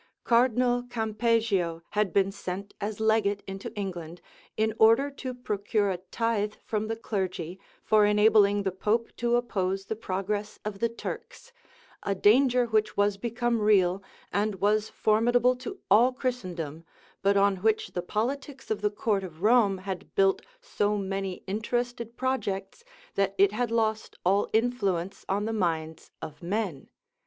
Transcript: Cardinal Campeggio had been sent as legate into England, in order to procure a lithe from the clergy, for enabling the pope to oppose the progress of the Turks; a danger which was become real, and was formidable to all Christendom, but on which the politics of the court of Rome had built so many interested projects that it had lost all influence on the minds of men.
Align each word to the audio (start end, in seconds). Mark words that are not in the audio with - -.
Cardinal 0.23 0.81
Campeggio 0.89 1.83
had 1.91 2.11
been 2.11 2.31
sent 2.31 2.73
as 2.81 2.99
legate 2.99 3.43
into 3.45 3.71
England, 3.75 4.19
in 4.57 4.73
order 4.79 5.11
to 5.11 5.31
procure 5.31 5.91
a 5.91 5.99
lithe 6.19 6.55
from 6.65 6.87
the 6.87 6.95
clergy, 6.95 7.59
for 7.83 8.03
enabling 8.07 8.63
the 8.63 8.71
pope 8.71 9.15
to 9.17 9.35
oppose 9.35 9.85
the 9.85 9.95
progress 9.95 10.57
of 10.65 10.79
the 10.79 10.89
Turks; 10.89 11.51
a 12.01 12.15
danger 12.15 12.65
which 12.65 12.97
was 12.97 13.17
become 13.17 13.61
real, 13.61 14.01
and 14.33 14.55
was 14.55 14.89
formidable 14.89 15.55
to 15.57 15.77
all 15.91 16.11
Christendom, 16.11 16.83
but 17.21 17.37
on 17.37 17.57
which 17.57 17.89
the 17.91 18.01
politics 18.01 18.71
of 18.71 18.81
the 18.81 18.89
court 18.89 19.23
of 19.23 19.43
Rome 19.43 19.77
had 19.77 20.15
built 20.15 20.41
so 20.61 20.97
many 20.97 21.43
interested 21.45 22.17
projects 22.17 22.83
that 23.13 23.35
it 23.37 23.51
had 23.51 23.69
lost 23.69 24.15
all 24.25 24.49
influence 24.51 25.25
on 25.29 25.45
the 25.45 25.53
minds 25.53 26.09
of 26.23 26.41
men. 26.41 26.89